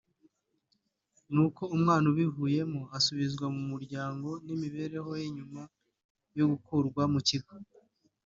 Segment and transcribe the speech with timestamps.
[1.33, 5.61] n’uko umwana ibivuyemo asubizwa mu muryango n’imibereho ye nyuma
[6.37, 7.53] yo gukurwa mu kigo